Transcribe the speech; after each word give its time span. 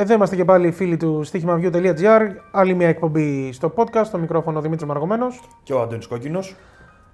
Εδώ 0.00 0.14
είμαστε 0.14 0.36
και 0.36 0.44
πάλι 0.44 0.70
φίλοι 0.70 0.96
του 0.96 1.22
στοίχημαβιού.gr. 1.24 2.20
Άλλη 2.50 2.74
μια 2.74 2.88
εκπομπή 2.88 3.52
στο 3.52 3.72
podcast. 3.76 4.04
Στο 4.04 4.18
μικρόφωνο 4.18 4.60
Δημήτρης 4.60 4.88
Μαργομένο. 4.88 5.26
Και 5.62 5.72
ο 5.72 5.80
Αντώνης 5.80 6.06
Κόκκινος. 6.06 6.56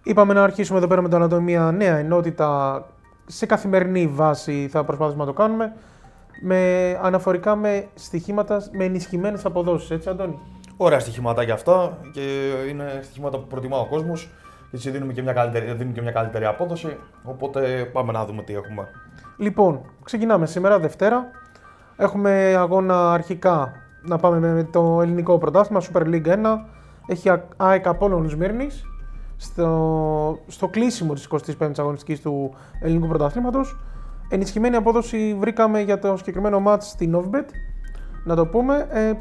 Είπαμε 0.02 0.34
να 0.34 0.42
αρχίσουμε 0.42 0.78
εδώ 0.78 0.86
πέρα 0.86 1.02
με 1.02 1.08
το 1.08 1.16
Ανατομία 1.16 1.72
νέα 1.72 1.96
ενότητα. 1.96 2.84
Σε 3.26 3.46
καθημερινή 3.46 4.06
βάση 4.06 4.68
θα 4.70 4.84
προσπαθήσουμε 4.84 5.24
να 5.24 5.30
το 5.32 5.36
κάνουμε. 5.36 5.72
Με 6.42 6.58
αναφορικά 7.02 7.56
με 7.56 7.86
στοιχήματα 7.94 8.62
με 8.72 8.84
ενισχυμένες 8.84 9.44
αποδόσεις, 9.44 9.90
έτσι, 9.90 10.08
Αντώνη; 10.08 10.38
Ωραία 10.76 10.98
στοιχήματα 10.98 11.42
για 11.42 11.54
αυτά 11.54 11.98
και 12.12 12.20
είναι 12.68 13.00
στοιχήματα 13.02 13.38
που 13.38 13.46
προτιμά 13.46 13.78
ο 13.78 13.86
κόσμος. 13.86 14.30
Έτσι 14.72 14.90
δίνουμε 14.90 15.12
και 15.12 15.22
μια 15.22 15.32
καλύτερη, 15.32 15.72
δίνουν 15.72 15.92
και 15.92 16.02
μια 16.02 16.12
καλύτερη 16.12 16.44
απόδοση. 16.44 16.96
Οπότε 17.22 17.90
πάμε 17.92 18.12
να 18.12 18.24
δούμε 18.24 18.42
τι 18.42 18.54
έχουμε. 18.54 18.88
Λοιπόν, 19.36 19.80
ξεκινάμε 20.04 20.46
σήμερα 20.46 20.78
Δευτέρα. 20.78 21.30
Έχουμε 21.96 22.54
αγώνα 22.58 23.12
αρχικά 23.12 23.72
να 24.02 24.16
πάμε 24.16 24.38
με 24.38 24.64
το 24.64 25.00
ελληνικό 25.02 25.38
πρωτάθλημα, 25.38 25.82
Super 25.82 26.02
League 26.02 26.26
1. 26.26 26.36
Έχει 27.06 27.30
ΑΕΚ 27.56 27.86
Απόλλων 27.86 28.28
Σμύρνης 28.28 28.84
στο, 29.36 30.38
στο 30.46 30.68
κλείσιμο 30.68 31.12
της 31.12 31.28
25ης 31.30 31.70
αγωνιστικής 31.76 32.20
του 32.20 32.54
ελληνικού 32.80 33.08
πρωταθλήματος. 33.08 33.76
Ενισχυμένη 34.28 34.76
απόδοση 34.76 35.36
βρήκαμε 35.38 35.80
για 35.80 35.98
το 35.98 36.16
συγκεκριμένο 36.16 36.62
match 36.66 36.80
στην 36.80 37.16
Novbet. 37.16 37.44
Να 38.24 38.36
το 38.36 38.46
πούμε. 38.46 38.86
Ε, 38.90 39.12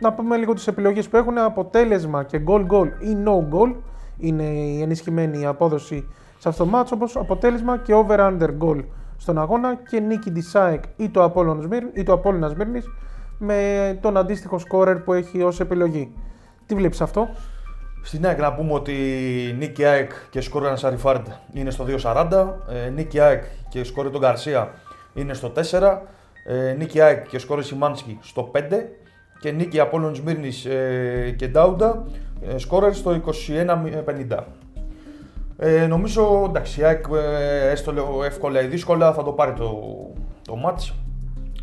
να 0.00 0.12
πούμε 0.12 0.36
λίγο 0.36 0.54
τις 0.54 0.66
επιλογές 0.66 1.08
που 1.08 1.16
έχουν. 1.16 1.38
Αποτέλεσμα 1.38 2.24
και 2.24 2.40
goal 2.46 2.66
goal 2.66 2.86
ή 2.86 3.16
no 3.24 3.54
goal 3.54 3.74
είναι 4.16 4.42
η 4.42 4.82
ενισχυμένη 4.82 5.46
απόδοση 5.46 6.08
σε 6.38 6.48
αυτό 6.48 6.64
το 6.64 6.70
match, 6.78 6.86
όπως 6.92 7.16
αποτέλεσμα 7.16 7.78
και 7.78 7.94
over-under 7.94 8.48
goal 8.60 8.84
στον 9.18 9.38
αγώνα 9.38 9.74
και 9.74 10.00
νίκη 10.00 10.30
της 10.30 10.54
ΑΕΚ 10.54 10.82
ή 10.96 11.08
το 11.08 11.22
Απόλλωνα 12.12 12.48
Σμύρνης 12.48 12.86
με 13.38 13.98
τον 14.02 14.16
αντίστοιχο 14.16 14.58
σκόρερ 14.58 14.96
που 14.96 15.12
έχει 15.12 15.42
ως 15.42 15.60
επιλογή. 15.60 16.12
Τι 16.66 16.74
βλέπεις 16.74 17.00
αυτό; 17.00 17.28
Στην 18.02 18.26
ΑΕΚ 18.26 18.38
να 18.38 18.54
πούμε 18.54 18.72
ότι 18.72 18.94
νίκη 19.58 19.84
ΑΕΚ 19.84 20.10
και 20.30 20.40
σκόρερ 20.40 20.76
Σαριφάρντ 20.76 21.26
είναι 21.52 21.70
στο 21.70 21.84
2.40, 21.84 22.54
ε, 22.86 22.88
νίκη 22.88 23.20
ΑΕΚ 23.20 23.42
και 23.68 23.84
σκόρερ 23.84 24.10
τον 24.10 24.20
Γκαρσία 24.20 24.70
είναι 25.14 25.34
στο 25.34 25.52
4, 25.70 25.98
ε, 26.44 26.72
νίκη 26.72 27.00
ΑΕΚ 27.00 27.28
και 27.28 27.38
σκόρερ 27.38 27.64
Σιμάνσκι 27.64 28.18
στο 28.22 28.50
5 28.54 28.60
και 29.40 29.50
νίκη 29.50 29.80
Απόλλων 29.80 30.14
Σμύρνης 30.14 30.64
ε, 30.64 31.34
και 31.38 31.48
Ντάουντα 31.48 32.06
ε, 32.40 32.58
σκόρερ 32.58 32.94
στο 32.94 33.20
21.50. 33.46 34.38
Ε, 35.60 35.86
νομίζω 35.86 36.44
εντάξει, 36.48 36.80
η 36.80 36.84
ΑΕΚ 36.84 37.04
ε, 37.12 37.70
έστω 37.70 37.92
λέω 37.92 38.24
εύκολα 38.24 38.62
ή 38.62 38.66
δύσκολα 38.66 39.12
θα 39.12 39.22
το 39.22 39.32
πάρει 39.32 39.52
το, 39.52 39.80
το 40.44 40.56
μάτς 40.56 40.94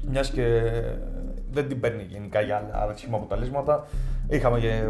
μιας 0.09 0.29
και 0.29 0.71
δεν 1.51 1.67
την 1.67 1.79
παίρνει 1.79 2.03
γενικά 2.09 2.41
για 2.41 2.57
άλλα 2.57 2.91
άσχημα 2.91 3.17
αποτελέσματα. 3.17 3.87
Είχαμε 4.29 4.59
και 4.59 4.81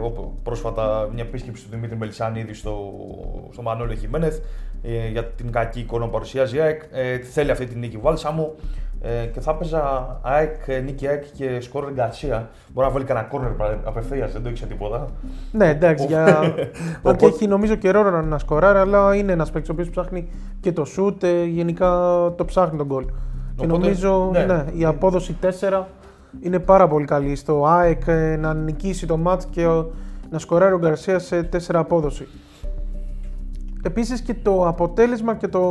πρόσφατα 0.43 1.09
μια 1.13 1.23
επίσκεψη 1.23 1.63
του 1.63 1.69
Δημήτρη 1.71 1.97
Μελισανίδη 1.97 2.53
στο, 2.53 2.93
στο 3.51 3.61
Μανώλο 3.61 3.93
Χιμένεθ 3.93 4.39
ε, 4.83 5.07
για 5.07 5.25
την 5.25 5.51
κακή 5.51 5.79
εικόνα 5.79 6.05
που 6.05 6.11
παρουσιάζει 6.11 6.57
η 6.57 6.59
ΑΕΚ. 6.59 6.81
Ε, 6.91 7.17
θέλει 7.17 7.51
αυτή 7.51 7.65
την 7.65 7.79
νίκη 7.79 7.97
Βάλσαμο 7.97 8.55
ε, 9.07 9.25
και 9.25 9.39
θα 9.39 9.51
έπαιζα 9.51 10.17
ΑΕΚ, 10.21 10.83
νίκη 10.83 11.07
ΑΕΚ 11.07 11.23
και 11.33 11.59
σκόρερ 11.59 11.93
Γκαρσία. 11.93 12.49
Μπορεί 12.73 12.87
να 12.87 12.93
βάλει 12.93 13.05
κανένα 13.05 13.25
κόρνερ 13.25 13.51
απευθείας, 13.83 14.31
δεν 14.31 14.43
το 14.43 14.49
ήξερα 14.49 14.69
τίποτα. 14.69 15.07
Ναι, 15.51 15.69
εντάξει. 15.69 16.05
για... 16.05 16.53
Οπότε... 17.01 17.25
έχει 17.25 17.47
νομίζω 17.47 17.75
καιρό 17.75 18.21
να 18.21 18.37
σκοράρει, 18.37 18.77
αλλά 18.77 19.15
είναι 19.15 19.31
ένας 19.31 19.51
παίκτης 19.51 19.69
ο 19.69 19.73
οποίος 19.73 19.89
ψάχνει 19.89 20.29
και 20.59 20.71
το 20.71 20.85
σουτ, 20.85 21.23
ε, 21.23 21.43
γενικά 21.43 21.87
το 22.37 22.45
ψάχνει 22.45 22.77
τον 22.77 22.87
γκολ. 22.87 23.05
Και 23.55 23.65
νομίζω 23.65 24.29
ναι, 24.31 24.45
ναι, 24.45 24.65
η 24.73 24.85
απόδοση 24.85 25.37
4 25.59 25.83
είναι 26.41 26.59
πάρα 26.59 26.87
πολύ 26.87 27.05
καλή 27.05 27.35
στο 27.35 27.65
ΑΕΚ 27.65 28.01
ε, 28.05 28.35
να 28.35 28.53
νικήσει 28.53 29.07
το 29.07 29.17
μάτς 29.17 29.45
και 29.45 29.65
να 30.29 30.39
σκοράρει 30.39 30.73
ο 30.73 30.79
Γκαρσία 30.79 31.19
σε 31.19 31.49
4 31.53 31.57
απόδοση. 31.73 32.27
Επίσης 33.83 34.21
και 34.21 34.33
το 34.33 34.67
αποτέλεσμα 34.67 35.35
και 35.35 35.47
το 35.47 35.61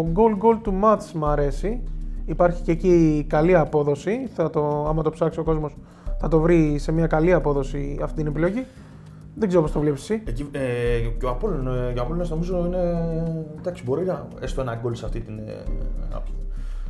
goal 0.00 0.44
goal 0.44 0.58
του 0.62 0.72
μάτς 0.72 1.12
μου 1.12 1.26
αρέσει. 1.26 1.80
Υπάρχει 2.28 2.62
και 2.62 2.72
εκεί 2.72 3.24
καλή 3.28 3.56
απόδοση. 3.56 4.28
Θα 4.34 4.50
το, 4.50 4.86
άμα 4.88 5.02
το 5.02 5.10
ψάξει 5.10 5.40
ο 5.40 5.42
κόσμος 5.42 5.76
θα 6.18 6.28
το 6.28 6.40
βρει 6.40 6.78
σε 6.78 6.92
μια 6.92 7.06
καλή 7.06 7.32
απόδοση 7.32 7.98
αυτή 8.02 8.16
την 8.16 8.26
επιλογή. 8.26 8.66
Δεν 9.34 9.48
ξέρω 9.48 9.62
πώς 9.62 9.72
το 9.72 9.80
βλέπεις 9.80 10.02
εσύ. 10.02 10.22
Εκεί, 10.24 10.48
ε, 10.52 10.58
και 11.18 11.26
ο 11.26 11.28
Απόλλωνας, 11.28 12.30
νομίζω 12.30 12.66
είναι. 12.66 12.78
Εντάξει, 13.58 13.82
μπορεί 13.84 14.04
να 14.04 14.28
έστω 14.40 14.60
ένα 14.60 14.78
γκολ 14.82 14.94
σε 14.94 15.04
αυτή 15.04 15.20
την. 15.20 15.38
Ε, 15.38 15.52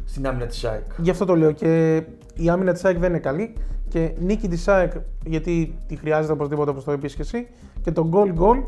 στην 0.05 0.27
άμυνα 0.27 0.47
της 0.47 0.65
ΑΕΚ. 0.65 0.85
Γι' 0.97 1.11
αυτό 1.11 1.25
το 1.25 1.37
λέω. 1.37 1.53
Και 1.53 2.03
η 2.35 2.49
άμυνα 2.49 2.73
της 2.73 2.85
ΑΕΚ 2.85 2.99
δεν 2.99 3.11
είναι 3.11 3.19
καλή. 3.19 3.53
Και 3.89 4.15
νίκη 4.19 4.49
της 4.49 4.69
ΑΕΚ, 4.69 4.93
γιατί 5.27 5.79
τη 5.87 5.97
χρειάζεται 5.97 6.33
οπωσδήποτε 6.33 6.71
όπως 6.71 6.85
το 6.85 6.93
είπες 6.93 7.15
και 7.15 7.23
εσύ. 7.23 7.49
Και 7.83 7.93
το 7.93 8.11
goal 8.13 8.39
goal 8.39 8.63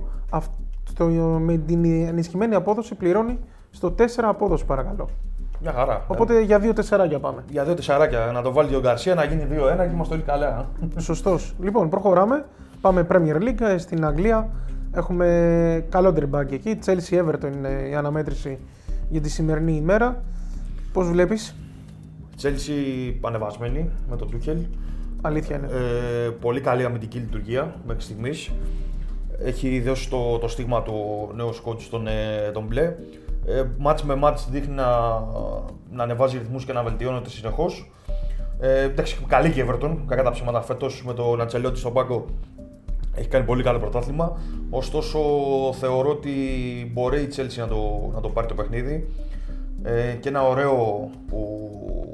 με 1.41 1.57
την 1.57 1.85
ενισχυμένη 1.85 2.55
απόδοση 2.55 2.95
πληρώνει 2.95 3.39
στο 3.71 3.95
4 3.99 4.03
απόδοση 4.17 4.65
παρακαλώ. 4.65 5.09
Μια 5.63 5.73
χαρά. 5.73 6.05
Οπότε 6.07 6.37
ε. 6.37 6.41
για 6.41 6.59
δύο 6.59 6.73
τεσσαράκια 6.73 7.19
πάμε. 7.19 7.45
Για 7.51 7.65
δύο 7.65 7.75
τεσσαράκια. 7.75 8.31
Να 8.33 8.43
το 8.43 8.53
βάλει 8.53 8.75
ο 8.75 8.81
Γκαρσία 8.81 9.15
να 9.15 9.25
γίνει 9.25 9.43
2-1 9.43 9.47
και 9.77 9.91
είμαστε 9.93 10.15
όλοι 10.15 10.23
καλά. 10.23 10.69
Σωστός. 10.97 11.55
λοιπόν, 11.61 11.89
προχωράμε. 11.89 12.45
Πάμε 12.81 13.07
Premier 13.11 13.37
League 13.37 13.61
ε, 13.61 13.79
στην 13.79 14.05
Αγγλία. 14.05 14.49
Έχουμε 14.95 15.87
καλό 15.89 16.13
τριμπάκι 16.13 16.55
εκεί. 16.55 16.79
Chelsea 16.87 17.25
Everton 17.25 17.53
είναι 17.57 17.89
η 17.91 17.95
αναμέτρηση 17.95 18.59
για 19.09 19.21
τη 19.21 19.31
σημερινή 19.31 19.73
ημέρα. 19.73 20.23
Πώς 20.93 21.09
βλέπεις, 21.09 21.55
Chelsea 22.43 23.15
πανεβασμένη 23.21 23.91
με 24.11 24.17
τον 24.17 24.31
Τούχελ. 24.31 24.59
Αλήθεια 25.23 25.57
είναι. 25.57 25.67
Ε, 25.67 26.31
πολύ 26.41 26.61
καλή 26.61 26.85
αμυντική 26.85 27.19
λειτουργία 27.19 27.75
μέχρι 27.87 28.03
στιγμής. 28.03 28.51
Έχει 29.45 29.81
δώσει 29.81 30.11
το, 30.11 30.39
το 30.39 30.49
στίγμα 30.49 30.83
του 30.83 31.31
νέου 31.35 31.53
σκότ 31.53 31.81
στον 31.81 32.07
ε, 32.07 32.51
τον 32.53 32.65
μπλε. 32.67 32.95
Ε, 33.47 33.65
μάτς 33.79 34.03
με 34.03 34.15
μάτς 34.15 34.51
δείχνει 34.51 34.75
να, 34.75 34.89
να 35.91 36.03
ανεβάζει 36.03 36.39
ρυθμούς 36.39 36.65
και 36.65 36.73
να 36.73 36.83
βελτιώνεται 36.83 37.31
συνεχώς. 37.31 37.91
Ε, 38.61 38.83
εντάξει, 38.83 39.19
καλή 39.27 39.51
και 39.51 39.61
η 39.61 39.67
Everton, 39.69 39.97
κακά 40.07 40.23
τα 40.23 40.31
ψέματα 40.31 40.61
φέτος 40.63 41.05
με 41.07 41.15
τον 41.15 41.41
Ατσελιώτη 41.41 41.79
στον 41.79 41.93
πάγκο 41.93 42.27
έχει 43.15 43.29
κάνει 43.29 43.45
πολύ 43.45 43.63
καλό 43.63 43.79
πρωτάθλημα. 43.79 44.39
Ωστόσο, 44.71 45.19
θεωρώ 45.79 46.11
ότι 46.11 46.31
μπορεί 46.93 47.21
η 47.21 47.29
Chelsea 47.37 47.57
να 47.57 47.69
το, 47.69 48.11
να 48.15 48.21
το 48.21 48.29
πάρει 48.29 48.47
το 48.47 48.55
παιχνίδι. 48.55 49.09
Ε, 49.83 50.13
και 50.21 50.29
ένα 50.29 50.49
ωραίο 50.49 51.11
που, 51.27 51.71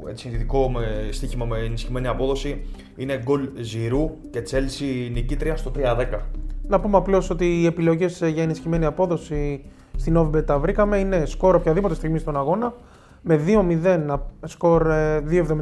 έτσι, 0.09 0.29
ειδικό 0.29 0.71
με 0.71 1.09
στοίχημα 1.11 1.45
με 1.45 1.59
ενισχυμένη 1.59 2.07
απόδοση 2.07 2.67
είναι 2.97 3.21
γκολ 3.25 3.49
Ζηρού 3.61 4.11
και 4.31 4.43
Chelsea 4.51 5.11
νικήτρια 5.13 5.57
στο 5.57 5.71
3-10. 5.77 6.07
Να 6.69 6.81
πούμε 6.81 6.97
απλώς 6.97 7.31
ότι 7.31 7.61
οι 7.61 7.67
επιλογές 7.67 8.23
για 8.27 8.43
ενισχυμένη 8.43 8.85
απόδοση 8.85 9.65
στην 9.97 10.19
Ovbet 10.19 10.47
τα 10.47 10.59
βρήκαμε. 10.59 10.97
Είναι 10.97 11.25
σκορ 11.25 11.55
οποιαδήποτε 11.55 11.95
στιγμή 11.95 12.19
στον 12.19 12.37
αγώνα 12.37 12.75
με 13.23 13.41
2-0 14.09 14.17
σκορ 14.45 14.87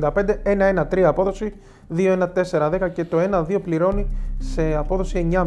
2-75, 0.00 0.10
1-1-3 0.94 1.00
απόδοση, 1.00 1.52
2-1-4-10 1.96 2.90
και 2.92 3.04
το 3.04 3.18
1-2 3.30 3.58
πληρώνει 3.62 4.06
σε 4.38 4.74
απόδοση 4.74 5.28
9,5. 5.32 5.46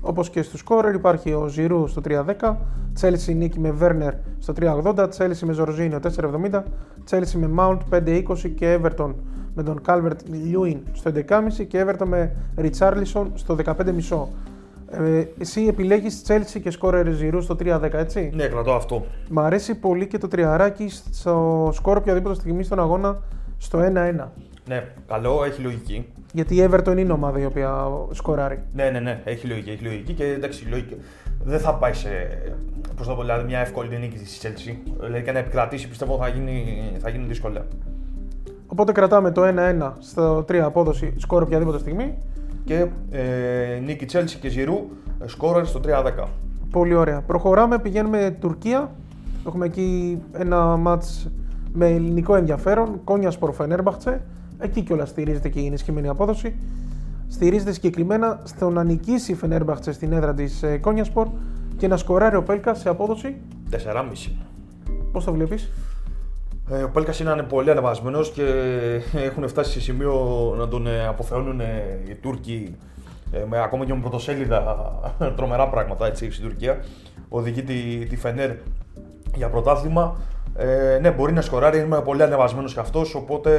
Όπως 0.00 0.30
και 0.30 0.42
στο 0.42 0.56
σκόρερ 0.56 0.94
υπάρχει 0.94 1.32
ο 1.32 1.46
Ζιρού 1.48 1.88
στο 1.88 2.00
3-10, 2.04 2.56
Chelsea 3.00 3.34
νίκη 3.36 3.60
με 3.60 3.70
Βέρνερ 3.70 4.14
στο 4.38 4.52
3-80, 4.60 5.08
Chelsea 5.16 5.38
με 5.44 5.52
Ζορζίνιο 5.52 6.00
4-70, 6.50 6.62
Chelsea 7.10 7.32
με 7.34 7.50
Mount 7.58 7.78
5-20 7.90 8.22
και 8.56 8.78
Everton 8.82 9.14
με 9.54 9.62
τον 9.62 9.80
Calvert 9.86 10.20
Lewin 10.32 10.76
στο 10.92 11.10
11,5 11.28 11.66
και 11.68 11.84
Everton 11.86 12.06
με 12.06 12.36
Richarlison 12.56 13.26
στο 13.34 13.56
15,5. 13.64 14.26
Ε, 14.90 15.24
εσύ 15.38 15.66
επιλέγεις 15.66 16.22
Chelsea 16.26 16.60
και 16.62 16.70
σκόρερ 16.70 17.12
Ζηρού 17.12 17.42
στο 17.42 17.56
3-10, 17.64 17.92
έτσι; 17.92 18.30
Ναι, 18.34 18.46
κρατώ 18.46 18.72
αυτό. 18.72 19.06
Μ' 19.30 19.38
αρέσει 19.38 19.74
πολύ 19.74 20.06
και 20.06 20.18
το 20.18 20.28
τριαράκι 20.28 20.88
στο 20.88 21.70
σκόρ 21.72 21.96
οποιαδήποτε 21.96 22.34
στιγμή 22.34 22.62
στον 22.62 22.80
αγώνα 22.80 23.22
στο 23.58 23.78
1-1. 23.78 24.28
Ναι, 24.68 24.84
καλό, 25.06 25.44
έχει 25.44 25.62
λογική. 25.62 26.06
Γιατί 26.32 26.54
η 26.54 26.68
Everton 26.70 26.96
είναι 26.96 27.12
ομάδα 27.12 27.40
η 27.40 27.44
οποία 27.44 27.88
σκοράρει. 28.10 28.62
Ναι, 28.72 28.90
ναι, 28.90 29.00
ναι, 29.00 29.20
έχει 29.24 29.46
λογική, 29.46 29.70
έχει 29.70 29.84
λογική 29.84 30.12
και 30.12 30.24
εντάξει, 30.24 30.66
λογική. 30.68 30.96
Δεν 31.44 31.58
θα 31.58 31.74
πάει 31.74 31.92
σε 31.92 32.08
πώς 32.96 33.06
το 33.06 33.14
πω, 33.14 33.20
δηλαδή, 33.20 33.44
μια 33.44 33.58
εύκολη 33.58 33.98
νίκη 33.98 34.16
τη 34.16 34.38
Chelsea. 34.42 34.92
Δηλαδή 35.00 35.22
και 35.22 35.32
να 35.32 35.38
επικρατήσει 35.38 35.88
πιστεύω 35.88 36.16
θα 36.16 36.28
γίνει, 36.28 36.92
θα 36.98 37.08
γίνει 37.08 37.26
δύσκολα. 37.26 37.66
Οπότε 38.66 38.92
κρατάμε 38.92 39.30
το 39.30 39.42
1-1 39.44 39.92
στο 39.98 40.38
3 40.38 40.56
απόδοση 40.56 41.14
σκόρ 41.16 41.42
οποιαδήποτε 41.42 41.78
στιγμή 41.78 42.14
και 42.64 42.86
ε, 43.10 43.80
νίκη 43.84 44.06
Chelsea 44.12 44.36
και 44.40 44.48
Ζηρού 44.48 44.88
ε, 45.22 45.28
σκόραρ 45.28 45.66
στο 45.66 45.80
3-10. 45.84 46.26
Πολύ 46.70 46.94
ωραία. 46.94 47.20
Προχωράμε, 47.20 47.78
πηγαίνουμε 47.78 48.36
Τουρκία. 48.40 48.90
Έχουμε 49.46 49.66
εκεί 49.66 50.18
ένα 50.32 50.76
μάτς 50.76 51.28
με 51.72 51.86
ελληνικό 51.88 52.34
ενδιαφέρον. 52.34 53.00
Κόνιας 53.04 53.34
Σπορφενέρμπαχτσε. 53.34 54.22
Εκεί 54.58 54.82
κιόλας 54.82 55.08
στηρίζεται 55.08 55.48
και 55.48 55.60
η 55.60 55.66
ενισχυμένη 55.66 56.08
απόδοση. 56.08 56.54
Στηρίζεται 57.28 57.72
συγκεκριμένα 57.72 58.40
στο 58.44 58.70
να 58.70 58.84
νικήσει 58.84 59.32
η 59.32 59.34
Φενέρμπαχτσε 59.34 59.92
στην 59.92 60.12
έδρα 60.12 60.34
της 60.34 60.62
ε, 60.62 60.78
Κόνιας 60.78 61.06
Σπορ 61.06 61.28
και 61.76 61.88
να 61.88 61.96
σκοράρει 61.96 62.36
ο 62.36 62.42
Πέλκας 62.42 62.78
σε 62.80 62.88
απόδοση 62.88 63.36
4,5. 63.70 63.76
Πώς 65.12 65.24
το 65.24 65.32
βλέπεις, 65.32 65.62
Ε, 65.64 65.89
ο 66.70 66.88
Πέλκας 66.92 67.20
είναι 67.20 67.42
πολύ 67.42 67.70
ανεβασμένος 67.70 68.30
και 68.30 68.44
έχουν 69.12 69.48
φτάσει 69.48 69.72
σε 69.72 69.80
σημείο 69.80 70.14
να 70.58 70.68
τον 70.68 70.86
ε, 70.86 71.06
αποθεώνουν 71.06 71.60
ε, 71.60 72.00
οι 72.08 72.14
Τούρκοι 72.14 72.76
ε, 73.32 73.44
με, 73.48 73.62
ακόμα 73.62 73.84
και 73.84 73.94
με 73.94 74.00
πρωτοσέλιδα 74.00 74.90
τρομερά 75.36 75.68
πράγματα 75.68 76.06
έτσι, 76.06 76.30
στην 76.30 76.48
Τουρκία. 76.48 76.84
Οδηγεί 77.28 77.62
τη, 77.62 78.06
τη 78.06 78.16
Φενέρ 78.16 78.50
για 79.34 79.48
πρωτάθλημα. 79.48 80.16
Ε, 80.56 80.98
ναι, 81.00 81.10
μπορεί 81.10 81.32
να 81.32 81.40
σκοράρει, 81.40 81.78
είμαι 81.78 82.00
πολύ 82.00 82.22
ανεβασμένος 82.22 82.72
κι 82.72 82.80
αυτός. 82.80 83.14
Οπότε 83.14 83.52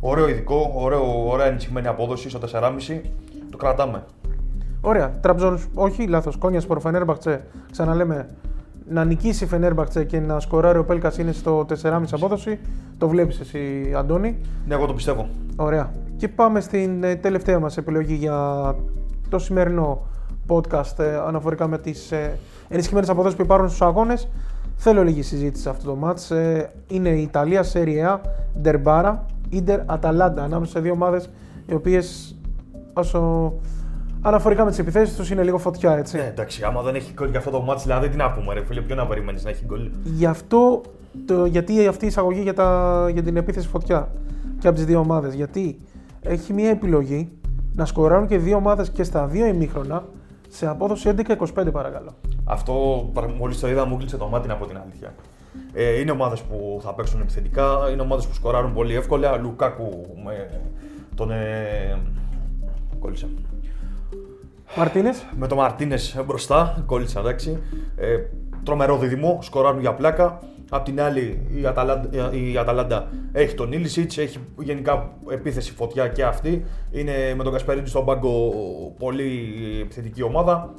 ωραίο 0.00 0.28
ειδικό, 0.28 0.72
ωραίο, 0.74 1.30
ωραία 1.30 1.46
ενισχυμένη 1.46 1.86
απόδοση 1.86 2.30
στο 2.30 2.40
4,5. 2.52 3.00
Το 3.50 3.56
κρατάμε. 3.56 4.04
Ωραία. 4.80 5.18
Τραμπζόν, 5.20 5.58
όχι, 5.74 6.06
λάθος. 6.06 6.36
Κόνιας 6.36 6.66
προς 6.66 6.82
Φενέρμπαχτσε. 6.82 7.44
Ξαναλέμε 7.70 8.28
να 8.90 9.04
νικήσει 9.04 9.44
η 9.44 9.46
Φενέρμπαχτσε 9.46 10.04
και 10.04 10.20
να 10.20 10.40
σκοράρει 10.40 10.78
ο 10.78 10.84
Πέλκας 10.84 11.18
είναι 11.18 11.32
στο 11.32 11.66
4,5 11.82 12.02
απόδοση. 12.10 12.58
Το 12.98 13.08
βλέπεις 13.08 13.40
εσύ, 13.40 13.92
Αντώνη. 13.96 14.38
Ναι, 14.66 14.74
εγώ 14.74 14.86
το 14.86 14.94
πιστεύω. 14.94 15.28
Ωραία. 15.56 15.92
Και 16.16 16.28
πάμε 16.28 16.60
στην 16.60 17.04
ε, 17.04 17.16
τελευταία 17.16 17.58
μας 17.58 17.76
επιλογή 17.76 18.14
για 18.14 18.74
το 19.28 19.38
σημερινό 19.38 20.06
podcast 20.46 20.98
ε, 20.98 21.16
αναφορικά 21.26 21.68
με 21.68 21.78
τις 21.78 22.12
ε, 22.12 22.38
ενισχυμένες 22.68 23.08
αποδόσεις 23.08 23.36
που 23.36 23.42
υπάρχουν 23.42 23.68
στους 23.68 23.82
αγώνες. 23.82 24.28
Θέλω 24.76 25.02
λίγη 25.02 25.22
συζήτηση 25.22 25.62
σε 25.62 25.70
αυτό 25.70 25.90
το 25.90 25.96
μάτς. 25.96 26.32
Είναι 26.86 27.08
η 27.08 27.22
Ιταλία 27.22 27.64
Serie 27.72 28.14
A, 28.14 28.18
Ντερμπάρα, 28.60 29.26
Ιντερ 29.48 29.80
Αταλάντα, 29.86 30.42
ανάμεσα 30.42 30.72
σε 30.72 30.80
δύο 30.80 30.92
ομάδες 30.92 31.30
οι 31.66 31.74
οποίες 31.74 32.36
όσο 32.92 33.52
αναφορικά 34.20 34.64
με 34.64 34.70
τις 34.70 34.78
επιθέσεις 34.78 35.16
τους 35.16 35.30
είναι 35.30 35.42
λίγο 35.42 35.58
φωτιά, 35.58 35.96
έτσι. 35.96 36.16
Ναι, 36.16 36.26
εντάξει, 36.26 36.64
άμα 36.64 36.82
δεν 36.82 36.94
έχει 36.94 37.12
γκολ 37.12 37.28
για 37.28 37.38
αυτό 37.38 37.50
το 37.50 37.60
μάτι, 37.60 37.82
δηλαδή 37.82 38.08
τι 38.08 38.16
να 38.16 38.30
πούμε, 38.30 38.54
ρε 38.54 38.64
φίλε, 38.64 38.80
ποιο 38.80 38.94
να 38.94 39.06
περιμένει 39.06 39.40
να 39.42 39.50
έχει 39.50 39.64
γκολ. 39.64 39.90
Γι' 40.02 40.26
αυτό, 40.26 40.80
το, 41.26 41.44
γιατί 41.44 41.86
αυτή 41.86 42.04
η 42.04 42.08
εισαγωγή 42.08 42.40
για, 42.40 42.54
τα, 42.54 43.08
για 43.12 43.22
την 43.22 43.36
επίθεση 43.36 43.68
φωτιά 43.68 44.08
και 44.58 44.66
από 44.66 44.76
τις 44.76 44.86
δύο 44.86 44.98
ομάδες. 44.98 45.34
Γιατί 45.34 45.78
έχει 46.22 46.52
μια 46.52 46.70
επιλογή 46.70 47.28
να 47.74 47.84
σκοράρουν 47.84 48.26
και 48.26 48.38
δύο 48.38 48.56
ομάδες 48.56 48.90
και 48.90 49.02
στα 49.02 49.26
δύο 49.26 49.46
ημίχρονα 49.46 50.04
σε 50.48 50.66
απόδοση 50.66 51.14
11-25 51.26 51.72
παρακαλώ. 51.72 52.14
Αυτό 52.44 52.72
μόλις 53.38 53.60
το 53.60 53.68
είδα 53.68 53.86
μου 53.86 53.96
κλείσε 53.96 54.16
το 54.16 54.26
μάτι 54.26 54.50
από 54.50 54.66
την 54.66 54.78
αλήθεια. 54.82 55.14
Ε, 55.72 56.00
είναι 56.00 56.10
ομάδες 56.10 56.40
που 56.40 56.80
θα 56.82 56.94
παίξουν 56.94 57.20
επιθετικά, 57.20 57.90
είναι 57.92 58.02
ομάδες 58.02 58.26
που 58.26 58.34
σκοράρουν 58.34 58.72
πολύ 58.72 58.94
εύκολα. 58.94 59.36
Λουκάκου 59.36 60.06
με 60.24 60.60
τον. 61.14 61.30
Ε, 61.30 61.98
κόλλησα. 62.98 63.26
Μαρτίνες. 64.76 65.26
Με 65.38 65.46
τον 65.46 65.58
Μαρτίνες 65.58 66.20
μπροστά, 66.26 66.82
κόλλησα 66.86 67.20
εντάξει. 67.20 67.62
Ε, 67.96 68.18
τρομερό 68.62 68.98
δίδυμο, 68.98 69.38
σκοράρουν 69.42 69.80
για 69.80 69.94
πλάκα. 69.94 70.40
Απ' 70.70 70.84
την 70.84 71.00
άλλη, 71.00 71.46
η 71.60 71.66
Αταλάντα, 71.66 72.32
η 72.32 72.56
Αταλάντα 72.58 73.08
έχει 73.32 73.54
τον 73.54 73.72
Ήλισιτ, 73.72 74.18
έχει 74.18 74.38
γενικά 74.58 75.12
επίθεση 75.30 75.72
φωτιά 75.72 76.08
και 76.08 76.24
αυτή. 76.24 76.64
Είναι 76.90 77.34
με 77.36 77.42
τον 77.42 77.52
Κασπερίνη 77.52 77.88
στον 77.88 78.04
πάγκο 78.04 78.52
πολύ 78.98 79.52
επιθετική 79.80 80.22
ομάδα. 80.22 80.74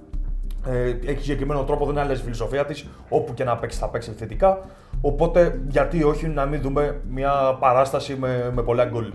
Ε, 0.66 1.12
έχει 1.12 1.22
συγκεκριμένο 1.22 1.64
τρόπο, 1.64 1.86
δεν 1.86 1.98
αλλάζει 1.98 2.20
η 2.20 2.24
φιλοσοφία 2.24 2.66
της. 2.66 2.88
Όπου 3.10 3.34
και 3.34 3.44
να 3.44 3.58
παίξει, 3.58 3.80
θα 3.80 3.90
παίξει 3.90 4.10
επιθετικά. 4.10 4.60
Οπότε, 5.02 5.62
γιατί 5.68 6.04
όχι 6.04 6.28
να 6.28 6.46
μην 6.46 6.62
δούμε 6.62 7.02
μια 7.10 7.58
παράσταση 7.60 8.16
με, 8.16 8.52
με 8.54 8.62
πολλά 8.62 8.86
γκολ. 8.86 9.12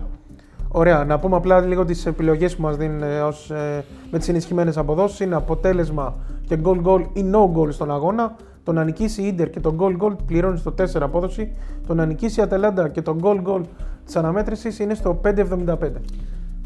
Ωραία. 0.77 1.03
Να 1.05 1.19
πούμε 1.19 1.35
απλά 1.35 1.59
λίγο 1.59 1.85
τις 1.85 2.05
επιλογές 2.05 2.55
που 2.55 2.61
μας 2.61 2.77
δίνουν 2.77 3.03
ε, 3.03 3.19
ως, 3.21 3.49
ε, 3.51 3.83
με 4.11 4.17
τις 4.17 4.29
ενισχυμένες 4.29 4.77
αποδόσεις. 4.77 5.19
Είναι 5.19 5.35
αποτέλεσμα 5.35 6.15
και 6.47 6.59
goal 6.63 6.81
goal 6.83 7.01
ή 7.13 7.25
no 7.33 7.57
goal 7.59 7.71
στον 7.73 7.91
αγώνα. 7.91 8.35
Το 8.63 8.71
να 8.71 8.83
νικήσει 8.83 9.21
η 9.21 9.27
Ιντερ 9.27 9.49
και 9.49 9.59
το 9.59 9.75
goal 9.79 9.97
goal 10.03 10.15
πληρώνεις 10.25 10.59
στο 10.59 10.71
4 10.71 11.01
απόδοση. 11.01 11.51
Το 11.87 11.93
να 11.93 12.05
νικήσει 12.05 12.39
η 12.39 12.43
Ατελάντα 12.43 12.89
και 12.89 13.01
το 13.01 13.15
goal 13.23 13.41
goal 13.49 13.61
της 14.05 14.15
αναμέτρησης 14.15 14.79
είναι 14.79 14.93
στο 14.93 15.21
5,75. 15.23 16.01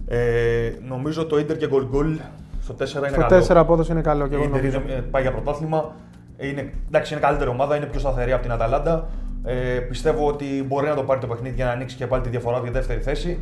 Ε, 0.08 0.72
νομίζω 0.88 1.26
το 1.26 1.40
Ιντερ 1.40 1.58
και 1.58 1.68
goal 1.72 1.96
goal 1.96 2.18
στο 2.62 2.74
4 2.74 2.80
είναι 2.80 3.08
στο 3.08 3.26
καλό. 3.28 3.46
4 3.48 3.56
απόδοση 3.56 3.92
είναι 3.92 4.02
καλό. 4.02 4.28
Και 4.28 4.34
εγώ 4.36 4.44
Η 4.44 4.46
Ιντερ 4.48 4.60
νομίζω. 4.62 4.82
είναι- 4.86 4.94
ε, 4.94 5.04
πάει 5.12 5.22
για 5.22 5.32
πρωτάθλημα. 5.32 5.92
Είναι, 6.38 6.74
εντάξει, 6.88 7.14
είναι 7.14 7.22
καλύτερη 7.22 7.50
ομάδα, 7.50 7.76
είναι 7.76 7.86
πιο 7.86 8.00
σταθερή 8.00 8.32
από 8.32 8.42
την 8.42 8.52
Αταλάντα. 8.52 9.08
Ε, 9.44 9.80
πιστεύω 9.80 10.28
ότι 10.28 10.46
μπορεί 10.68 10.88
να 10.88 10.96
το 10.96 11.04
πάρει 11.04 11.20
το 11.20 11.28
παιχνίδι 11.28 11.56
για 11.56 11.66
να 11.66 11.72
ανοίξει 11.72 11.96
και 11.96 12.08
πάλι 12.08 12.24
τη 12.24 12.30
διαφορά 12.30 12.60
για 12.64 12.72
δεύτερη 12.72 13.00
θέση. 13.02 13.40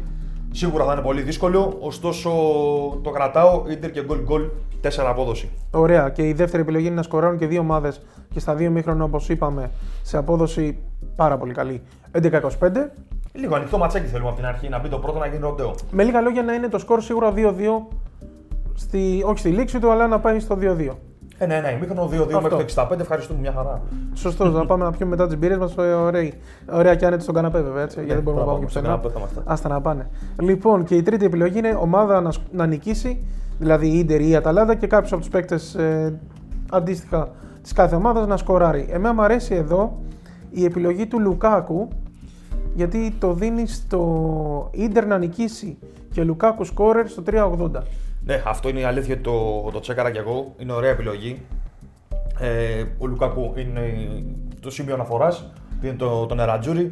Σίγουρα 0.52 0.86
θα 0.86 0.94
είναι 0.94 1.02
πολύ 1.02 1.22
δύσκολο, 1.22 1.78
ωστόσο 1.80 2.30
το 3.04 3.10
κρατάω. 3.10 3.64
Ιντερ 3.70 3.92
και 3.92 4.04
goal 4.10 4.32
goal 4.32 4.50
4 4.82 4.90
απόδοση. 5.08 5.50
Ωραία. 5.72 6.10
Και 6.10 6.28
η 6.28 6.34
δεύτερη 6.34 6.62
επιλογή 6.62 6.86
είναι 6.86 6.96
να 6.96 7.02
σκοράρουν 7.02 7.38
και 7.38 7.48
δύο 7.48 7.60
ομάδες 7.60 8.02
και 8.34 8.40
στα 8.40 8.56
δύο 8.56 8.72
μήχρονα 8.72 9.04
όπως 9.04 9.30
είπαμε 9.30 9.72
σε 10.02 10.18
απόδοση 10.18 10.78
πάρα 11.16 11.38
πολύ 11.38 11.54
καλή. 11.54 11.82
11-25. 12.12 12.22
Λίγο 13.34 13.56
ανοιχτό 13.56 13.78
ματσάκι 13.78 14.08
θέλουμε 14.08 14.30
από 14.30 14.38
την 14.38 14.46
αρχή 14.46 14.70
να 14.70 14.80
μπει 14.80 14.90
το 14.90 14.98
πρώτο 14.98 15.20
να 15.20 15.26
γίνει 15.26 15.40
ροντέο. 15.40 15.76
Με 15.92 16.04
λίγα 16.04 16.22
λόγια 16.22 16.44
να 16.44 16.54
είναι 16.54 16.68
το 16.68 16.78
σκορ 16.78 17.02
σίγουρα 17.02 17.34
2-2. 17.36 17.52
Στη, 18.74 19.24
όχι 19.26 19.40
στη 19.40 19.50
λήξη 19.50 19.80
του, 19.80 19.92
αλλά 19.92 20.08
να 20.08 20.20
πάει 20.20 20.40
στο 20.40 20.58
2-2. 20.62 20.90
Ένα, 21.40 21.54
ένα 21.54 21.72
ημίχρονο, 21.72 22.06
2-2 22.08 22.20
Αυτό. 22.22 22.42
μέχρι 22.42 22.50
το 22.50 22.58
65. 22.92 23.00
Ευχαριστούμε, 23.00 23.40
μια 23.40 23.52
χαρά. 23.52 23.82
Σωστό, 24.14 24.50
να 24.50 24.66
πάμε 24.66 24.84
να 24.84 24.92
πιούμε 24.92 25.10
μετά 25.16 25.28
τις 25.28 25.38
μπύρε 25.38 25.58
μας. 25.58 25.78
Ωραία, 25.78 26.32
ωραία 26.72 26.96
και 26.96 27.06
άνετα 27.06 27.22
στον 27.22 27.36
καναπέ, 27.36 27.62
βέβαια. 27.62 27.84
Έτσι, 27.84 28.00
γιατί 28.00 28.14
δεν 28.14 28.24
μπορούμε 28.24 28.44
να 28.44 28.48
πάμε 28.52 28.66
και 28.66 28.70
στον 28.72 28.82
πουθενά. 28.82 29.00
καναπέ 29.02 29.14
θα 29.14 29.20
είμαστε. 29.20 29.42
Άστα 29.54 29.70
να 29.70 29.82
πάνε. 29.82 30.08
Λοιπόν, 30.42 30.84
και 30.84 30.96
η 30.96 31.02
τρίτη 31.02 31.26
επιλογή 31.26 31.58
είναι 31.58 31.78
ομάδα 31.82 32.22
να, 32.22 32.32
σκ- 32.32 32.54
να 32.54 32.66
νικήσει, 32.66 33.24
δηλαδή 33.60 33.88
η 33.88 33.98
Ιντερ 34.00 34.22
ή 34.22 34.30
η 34.30 34.36
Αταλάντα 34.36 34.76
και 34.76 34.88
κάποιος 34.88 35.12
από 35.12 35.22
τους 35.22 35.30
παίκτες 35.30 35.76
ε, 35.76 36.20
αντίστοιχα 36.72 37.30
της 37.62 37.72
κάθε 37.74 37.96
ομάδας 37.96 38.28
να 38.28 38.38
σκοράρει. 38.38 38.88
Εμένα 38.92 39.14
μου 39.14 39.22
αρέσει 39.22 39.56
εδώ 39.56 39.98
η 40.50 40.64
επιλογή 40.66 41.08
του 41.08 41.20
Λουκάκου, 41.20 41.88
γιατί 42.74 43.16
το 43.20 43.34
δίνει 43.34 43.68
στο 43.68 44.70
Ιντερ 44.72 45.06
να 45.06 45.18
νικήσει 45.18 45.78
και 46.12 46.24
Λουκάκου 46.24 46.64
σκόρερ 46.64 47.08
στο 47.08 47.24
3,80. 47.32 47.70
Ναι, 48.28 48.42
αυτό 48.46 48.70
είναι 48.70 48.80
η 48.80 48.84
αλήθεια, 48.84 49.22
το, 49.22 49.70
το 49.72 49.80
τσέκαρα 49.80 50.12
κι 50.12 50.18
εγώ. 50.18 50.54
Είναι 50.58 50.72
ωραία 50.72 50.90
επιλογή. 50.90 51.42
Ε, 52.40 52.84
ο 52.98 53.06
Λουκάκου 53.06 53.54
είναι 53.56 53.82
το 54.60 54.70
σημείο 54.70 54.94
αναφοράς. 54.94 55.52
Είναι 55.82 55.94
το, 55.94 56.26
το 56.26 56.36
νερατζούρι. 56.36 56.90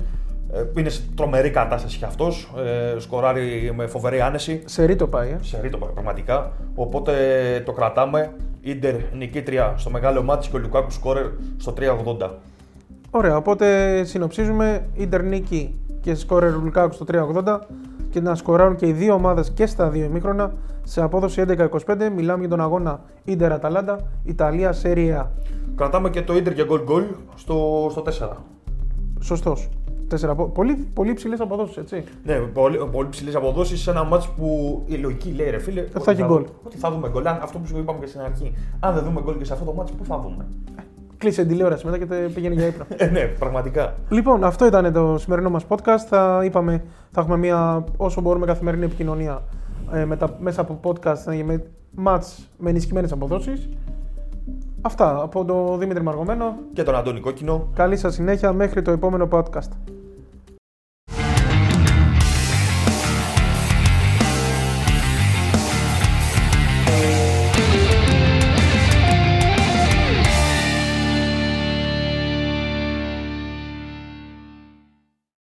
Ε, 0.54 0.64
είναι 0.80 0.90
σε 0.90 1.04
τρομερή 1.16 1.50
κατάσταση 1.50 1.98
κι 1.98 2.06
αυτός. 2.06 2.52
Ε, 2.96 3.00
σκοράρει 3.00 3.72
με 3.76 3.88
φοβερή 3.88 4.22
άνεση. 4.22 4.62
Σε 4.66 4.86
ρίτο 4.86 5.08
πάει, 5.08 5.30
ε. 5.30 5.38
Σε 5.42 5.60
ρίτο 5.62 5.78
πραγματικά. 5.78 6.52
Οπότε 6.76 7.14
το 7.66 7.72
κρατάμε. 7.72 8.34
Ιντερ 8.62 8.96
νικήτρια 9.14 9.74
στο 9.78 9.90
μεγάλο 9.90 10.24
μάτι 10.24 10.50
και 10.50 10.56
ο 10.56 10.60
Λουκάκου 10.60 10.92
σκόρερ 10.92 11.26
στο 11.58 11.74
3,80. 11.78 12.30
Ωραία, 13.10 13.38
οπότε 13.38 14.04
συνοψίζουμε 14.04 14.86
Ιντερ 14.94 15.24
νίκη 15.24 15.80
και 16.02 16.16
σκόρερ 16.16 16.54
Λουκάκου 16.54 16.94
στο 16.94 17.06
3,80 17.12 17.60
και 18.16 18.22
να 18.22 18.36
σκοράρουν 18.36 18.76
και 18.76 18.88
οι 18.88 18.92
δύο 18.92 19.14
ομάδες 19.14 19.52
και 19.52 19.66
στα 19.66 19.90
δύο 19.90 20.06
ημίχρονα 20.06 20.54
σε 20.84 21.02
απόδοση 21.02 21.44
11-25. 21.48 21.68
Μιλάμε 22.16 22.40
για 22.40 22.50
τον 22.50 22.62
αγώνα 22.62 23.02
Ιντερ 23.24 23.52
Αταλάντα, 23.52 24.00
Ιταλία 24.24 24.74
Serie 24.84 25.20
A. 25.22 25.26
Κρατάμε 25.76 26.10
και 26.10 26.22
το 26.22 26.36
Ιντερ 26.36 26.54
και 26.54 26.66
γκολ 26.66 26.84
γκολ 26.84 27.04
στο, 27.36 27.88
στο 27.92 28.04
4. 28.20 28.30
Σωστός. 29.20 29.70
Πολύ, 30.54 30.74
πολύ 30.94 31.14
ψηλές 31.14 31.40
αποδόσεις, 31.40 31.78
έτσι. 31.78 32.04
Ναι, 32.24 32.36
πολύ, 32.40 32.78
πολύ 32.92 33.10
ψηλές 33.10 33.36
αποδόσεις 33.36 33.82
σε 33.82 33.90
ένα 33.92 34.04
μάτσο 34.04 34.30
που 34.38 34.82
η 34.86 34.94
λογική 34.96 35.30
λέει 35.32 35.50
ρε 35.50 35.60
φίλε. 35.60 35.82
ότι 35.82 36.00
θα 36.04 36.12
έχει 36.12 36.24
γκολ. 36.24 36.44
Ότι 36.64 36.78
θα 36.78 36.92
δούμε 36.92 37.10
γκολ. 37.10 37.28
Αν- 37.28 37.40
Αυτό 37.42 37.60
που 37.60 37.68
σου 37.68 37.78
είπαμε 37.78 38.00
και 38.00 38.06
στην 38.08 38.22
αρχή. 38.22 38.54
Αν 38.80 38.94
δεν 38.94 39.04
δούμε 39.04 39.22
γκολ 39.22 39.38
και 39.38 39.46
σε 39.46 39.54
αυτό 39.54 39.66
το 39.66 39.74
μάτσο, 39.74 39.94
πού 39.96 40.06
θα 40.06 40.20
δούμε; 40.20 40.46
Κλείσε 41.18 41.42
την 41.42 41.50
τηλεόραση 41.52 41.86
μετά 41.86 41.98
και 41.98 42.06
τε- 42.06 42.30
πηγαίνει 42.34 42.56
για 42.56 42.66
ύπνο. 42.66 42.86
Ε, 42.98 43.06
ναι, 43.06 43.20
πραγματικά. 43.40 43.94
λοιπόν, 44.10 44.44
αυτό 44.44 44.66
ήταν 44.66 44.94
το 44.94 45.18
σημερινό 45.18 45.50
μας 45.50 45.66
podcast. 45.68 46.06
Θα, 46.10 46.42
είπαμε, 46.44 46.84
θα 47.12 47.22
έχουμε 47.22 47.38
μια 47.38 47.84
όσο 47.98 48.22
μπορούμε 48.22 48.46
καθημερινή 48.46 48.86
επικοινωνία 48.86 49.44
ε, 49.94 50.06
με 50.06 50.18
τα, 50.18 50.36
μέσα 50.40 50.62
από 50.62 50.80
podcast 50.84 51.32
ε, 51.32 51.44
με 51.44 51.64
μάτς 51.96 52.50
με 52.58 52.70
ενισχυμένες 52.70 53.12
αποδόσεις. 53.12 53.70
Αυτά 54.82 55.22
από 55.22 55.46
τον 55.46 55.80
Δημήτρη 55.80 56.04
Μαργομένο. 56.04 56.56
Και 56.74 56.84
τον 56.84 56.96
Αντώνη 56.96 57.20
Κόκκινο. 57.20 57.70
Καλή 57.74 57.98
σας 57.98 58.14
συνέχεια 58.14 58.54
μέχρι 58.54 58.82
το 58.82 58.92
επόμενο 58.92 59.28
podcast. 59.32 59.70